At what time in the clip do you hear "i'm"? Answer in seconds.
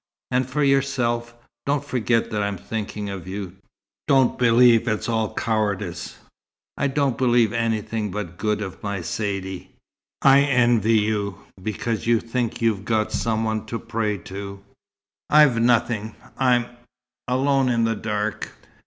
2.41-2.57, 16.35-16.65